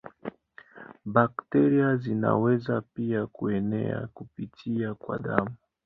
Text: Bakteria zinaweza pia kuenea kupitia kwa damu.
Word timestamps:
Bakteria 1.05 1.95
zinaweza 1.95 2.81
pia 2.93 3.25
kuenea 3.27 4.07
kupitia 4.13 4.93
kwa 4.93 5.19
damu. 5.19 5.55